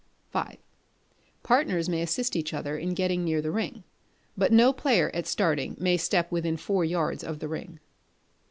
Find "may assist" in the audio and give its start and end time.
1.87-2.35